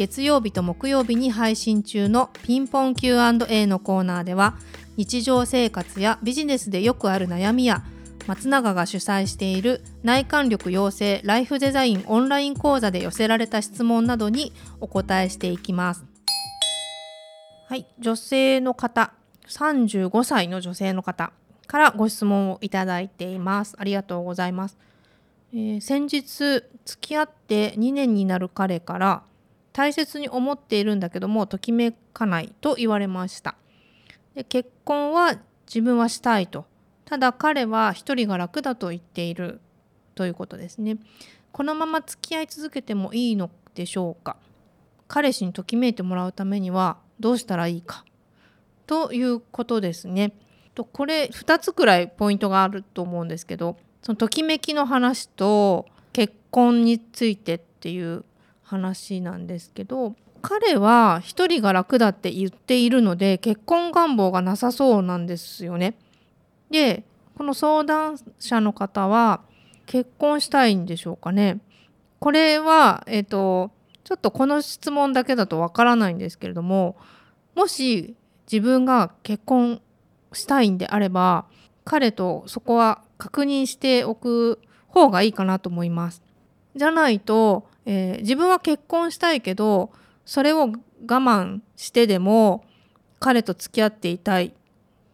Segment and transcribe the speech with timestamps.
[0.00, 4.54] 月曜日と木曜日に配信中のピンポン Q&A のコーナーでは
[4.96, 7.84] 日常生活やビジネスでよくある悩みや
[8.26, 16.06] 松永が主催している内観力養成ライフデザインオンライン講座で寄せられた質問などにお答えしていきます。
[17.68, 19.12] はい、女性の方、
[19.48, 21.30] 35歳の女性の方
[21.66, 23.74] からご質問をいただいています。
[23.76, 24.78] ありがとうございます。
[25.52, 26.64] えー、先日付
[27.00, 29.22] き合って2年になる彼から
[29.72, 33.56] 大切に思っているんだけどもときめかないと言われました。
[34.34, 36.66] で結婚は自分はしたいと。
[37.04, 39.60] ただ彼は一人が楽だと言っている
[40.14, 40.98] ということですね。
[41.52, 44.36] このまま付き合い続けてもいいのでしょうか。
[45.08, 48.04] 彼氏にときめいてもらうためにはどうしたらいいか。
[48.86, 50.32] ということですね。
[50.74, 58.24] とこれ2つくらいポイントがあると思うんですけどそのときめきの話と結婚についてっていう
[58.70, 65.94] 話なんですけど彼は一人が楽だって言っているので結婚願望がなさそうなんですよね。
[66.70, 67.02] で
[67.36, 69.40] この相談者の方は
[69.86, 71.58] 結婚したいんでしょうかね。
[72.20, 73.70] これは、えっ、ー、と
[74.04, 76.96] ちょっとこの質問だけだとわからないんですけれども
[77.54, 78.14] もし
[78.50, 79.80] 自分が結婚
[80.32, 81.46] したいんであれば
[81.84, 86.22] 彼とそこは確認しておく方がいいかなと思います。
[86.76, 89.90] じゃないとえー、自分は結婚したいけど
[90.24, 90.74] それを我
[91.06, 92.64] 慢してでも
[93.18, 94.54] 彼と付き合っていたい。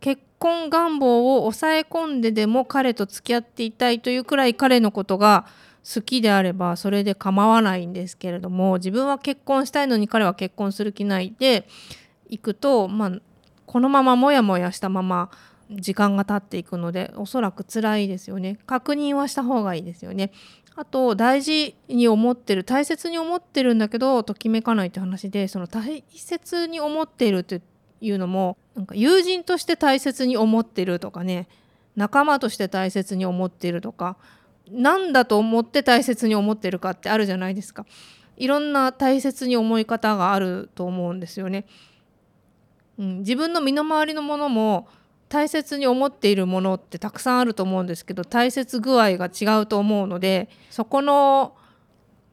[0.00, 5.46] 結婚願望を抑え込んででも彼と付き合っていたいというくらい彼のことが
[5.84, 11.68] 好きであればそれで構わないんですけれども自分は結婚したいのに彼は結婚する気ないで
[12.28, 13.12] いくと、まあ、
[13.66, 15.30] このままモヤモヤしたまま
[15.70, 18.58] 時間が経っていくのでおそらく辛いですよね。
[18.66, 20.32] 確認はした方がいいですよね。
[20.74, 27.60] あと大事に思ってる大切に思ってるんだけどときめかないって話でその大切に思っているって
[28.00, 31.46] いうのもなんか友人として大切に思ってるとかね
[31.94, 34.16] 仲間として大切に思ってるとか
[34.70, 37.84] 何だと思って大切に思ってるかってあるじゃないですか。
[38.36, 41.66] いろんな大切に思い方があると思うんですよね、
[42.98, 44.88] うん、自分の身の回りのものも
[45.32, 51.56] 大切に思っているものってたくさんあると思うんですけど大切具合が違うと思うのでそこの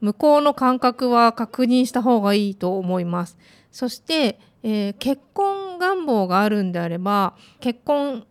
[0.02, 3.38] 向こうの感覚は確認した方がいいと思います。
[3.72, 8.26] そして、えー、結婚願望があるんであれば結婚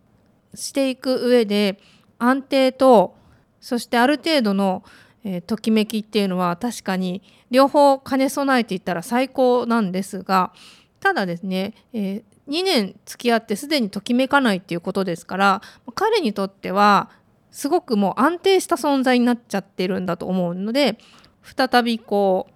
[0.53, 1.79] していく上で
[2.19, 3.15] 安定と
[3.61, 4.83] そしてある程度の、
[5.23, 10.53] えー、ときめきっていうのは確かに両方兼ね備えていったら最高なんですが
[10.99, 15.61] ただですね、えー、2年付き合ってすでにときめかないっていうことですから
[15.95, 17.09] 彼にとっては
[17.51, 20.97] すごくもう安定した存在になっちゃってるんだと思うので
[21.43, 22.53] 再びこう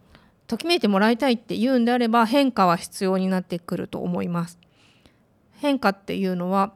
[0.47, 4.59] ときめいてもらいたいっていうんであれば変化は必要になってくると思います。
[5.59, 6.73] 変化っていうのは、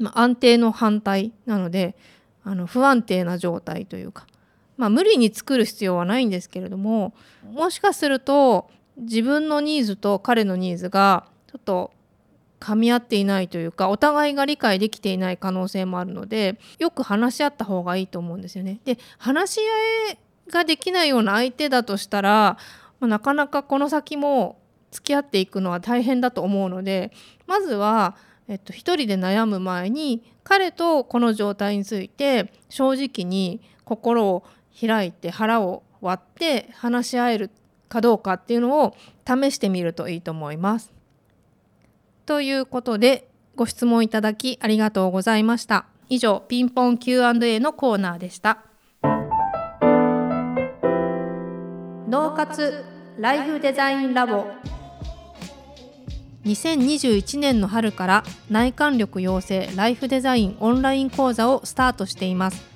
[0.00, 1.94] まあ、安定の反対なので
[2.42, 4.26] あの不安定な状態というか、
[4.78, 7.12] まあ、無理に作る必要はないんですけれども
[7.52, 11.92] もしかすると自分のニーズと彼のニーズがちょっと
[12.60, 18.80] 噛み合っていないというかお互いが理解できていない可能性もあるのでよく話し合った方がいいと思うんですよね。
[18.84, 19.60] で話し
[20.08, 20.18] 合い
[20.50, 22.56] ができないような相手だとしたら、
[23.00, 24.58] まあ、なかなかこの先も
[24.90, 27.12] 付き合っていくのは大変だと思うので
[27.46, 28.16] まずは、
[28.48, 34.44] えっと、一人で悩む前に彼とこの状態について正直に心を
[34.80, 37.50] 開いて腹を割って話し合える
[37.88, 40.92] かどうかっていうのを試してみるといいと思います。
[42.24, 45.86] ということでご質問いただきありがとうございました。
[46.08, 48.58] 以上ピンポン Q&A のコーナーでした。
[52.08, 52.84] 脳活
[53.18, 54.46] ライフデザインラボ
[56.44, 62.75] 2021年の春から内観力養成ライフデザインオンライン講座をスタートしています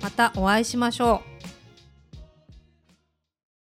[0.00, 1.27] またお会いしましょう。